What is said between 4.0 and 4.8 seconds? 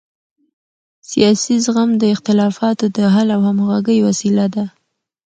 وسیله ده